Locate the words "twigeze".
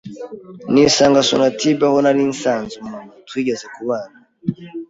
3.27-3.65